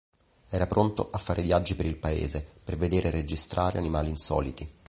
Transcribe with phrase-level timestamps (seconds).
[0.49, 4.67] Era pronto a fare viaggi per il paese per vedere e registrare animali insoliti.